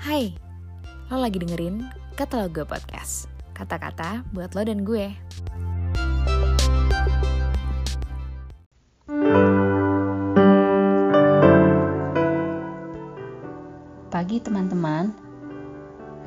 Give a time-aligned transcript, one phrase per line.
[0.00, 0.32] Hai,
[1.12, 1.84] lo lagi dengerin
[2.16, 3.28] Kata Lo Gue Podcast.
[3.52, 5.12] Kata-kata buat lo dan gue.
[14.08, 15.12] Pagi teman-teman,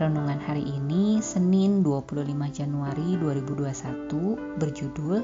[0.00, 5.20] renungan hari ini Senin 25 Januari 2021 berjudul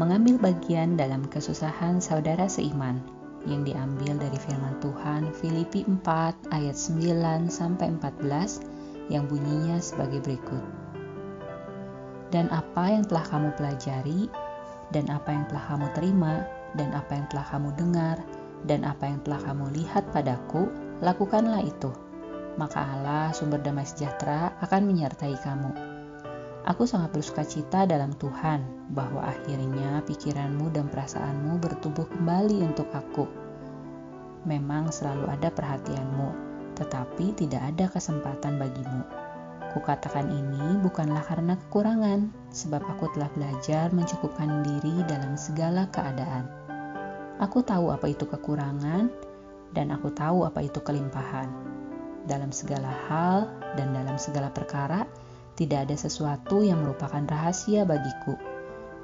[0.00, 7.50] Mengambil bagian dalam kesusahan saudara seiman yang diambil dari firman Tuhan Filipi 4 ayat 9
[7.50, 10.62] sampai 14 yang bunyinya sebagai berikut.
[12.32, 14.30] Dan apa yang telah kamu pelajari,
[14.94, 16.34] dan apa yang telah kamu terima,
[16.78, 18.16] dan apa yang telah kamu dengar,
[18.64, 20.72] dan apa yang telah kamu lihat padaku,
[21.04, 21.92] lakukanlah itu.
[22.56, 25.91] Maka Allah, sumber damai sejahtera, akan menyertai kamu
[26.62, 28.62] Aku sangat bersuka cita dalam Tuhan
[28.94, 33.26] bahwa akhirnya pikiranmu dan perasaanmu bertumbuh kembali untuk aku.
[34.46, 36.30] Memang selalu ada perhatianmu,
[36.78, 39.02] tetapi tidak ada kesempatan bagimu.
[39.74, 46.46] Kukatakan ini bukanlah karena kekurangan, sebab aku telah belajar mencukupkan diri dalam segala keadaan.
[47.42, 49.10] Aku tahu apa itu kekurangan,
[49.74, 51.50] dan aku tahu apa itu kelimpahan.
[52.30, 55.02] Dalam segala hal dan dalam segala perkara,
[55.62, 58.34] tidak ada sesuatu yang merupakan rahasia bagiku,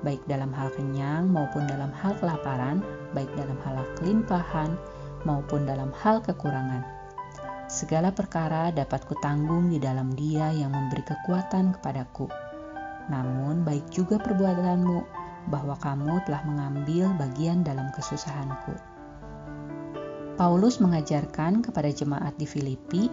[0.03, 2.83] baik dalam hal kenyang maupun dalam hal kelaparan,
[3.14, 4.75] baik dalam hal kelimpahan
[5.23, 6.83] maupun dalam hal kekurangan.
[7.70, 12.27] Segala perkara dapat kutanggung di dalam Dia yang memberi kekuatan kepadaku.
[13.12, 14.98] Namun, baik juga perbuatanmu
[15.53, 18.75] bahwa kamu telah mengambil bagian dalam kesusahanku.
[20.41, 23.11] Paulus mengajarkan kepada jemaat di Filipi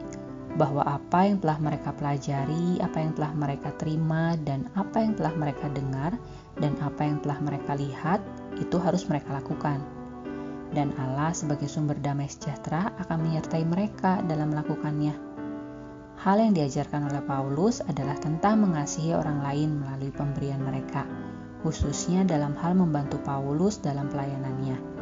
[0.56, 5.36] bahwa apa yang telah mereka pelajari, apa yang telah mereka terima, dan apa yang telah
[5.36, 6.16] mereka dengar,
[6.60, 8.24] dan apa yang telah mereka lihat,
[8.56, 9.84] itu harus mereka lakukan.
[10.72, 15.16] Dan Allah sebagai sumber damai sejahtera akan menyertai mereka dalam melakukannya.
[16.16, 21.04] Hal yang diajarkan oleh Paulus adalah tentang mengasihi orang lain melalui pemberian mereka,
[21.60, 24.96] khususnya dalam hal membantu Paulus dalam pelayanannya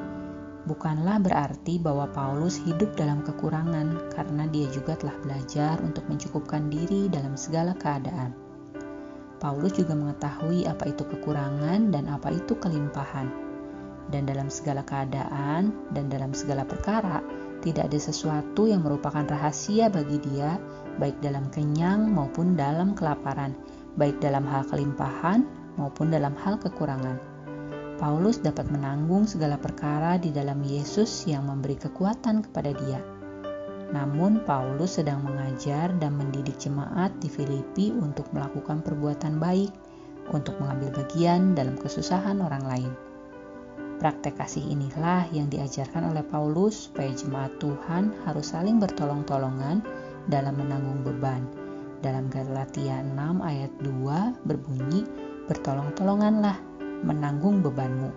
[0.63, 7.11] bukanlah berarti bahwa Paulus hidup dalam kekurangan karena dia juga telah belajar untuk mencukupkan diri
[7.11, 8.31] dalam segala keadaan.
[9.43, 13.27] Paulus juga mengetahui apa itu kekurangan dan apa itu kelimpahan.
[14.07, 17.19] Dan dalam segala keadaan dan dalam segala perkara,
[17.59, 20.59] tidak ada sesuatu yang merupakan rahasia bagi dia,
[20.99, 23.51] baik dalam kenyang maupun dalam kelaparan,
[23.99, 25.43] baik dalam hal kelimpahan
[25.75, 27.32] maupun dalam hal kekurangan
[28.01, 33.01] Paulus dapat menanggung segala perkara di dalam Yesus yang memberi kekuatan kepada dia.
[33.93, 39.69] Namun, Paulus sedang mengajar dan mendidik jemaat di Filipi untuk melakukan perbuatan baik,
[40.33, 42.91] untuk mengambil bagian dalam kesusahan orang lain.
[44.01, 49.85] Praktek kasih inilah yang diajarkan oleh Paulus supaya jemaat Tuhan harus saling bertolong-tolongan
[50.27, 51.45] dalam menanggung beban.
[52.03, 55.07] Dalam Galatia 6 ayat 2 berbunyi,
[55.47, 56.72] bertolong-tolonganlah
[57.03, 58.09] menanggung bebanmu.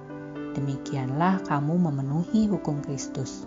[0.56, 3.44] Demikianlah kamu memenuhi hukum Kristus.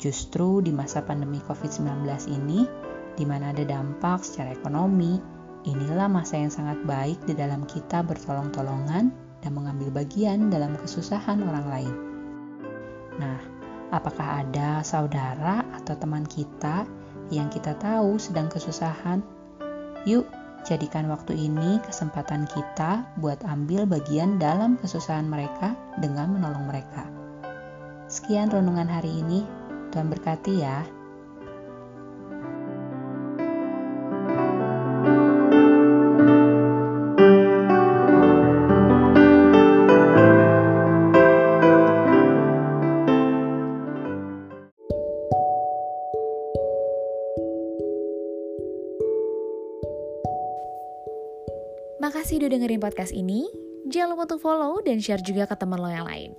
[0.00, 2.64] Justru di masa pandemi COVID-19 ini,
[3.14, 5.20] di mana ada dampak secara ekonomi,
[5.68, 9.12] inilah masa yang sangat baik di dalam kita bertolong-tolongan
[9.42, 11.94] dan mengambil bagian dalam kesusahan orang lain.
[13.20, 13.38] Nah,
[13.92, 16.88] apakah ada saudara atau teman kita
[17.28, 19.20] yang kita tahu sedang kesusahan?
[20.02, 20.26] Yuk,
[20.62, 27.02] Jadikan waktu ini kesempatan kita buat ambil bagian dalam kesusahan mereka dengan menolong mereka.
[28.06, 29.42] Sekian renungan hari ini.
[29.90, 30.86] Tuhan berkati ya.
[52.02, 53.46] Makasih udah dengerin podcast ini.
[53.86, 56.34] Jangan lupa untuk follow dan share juga ke teman lo yang lain.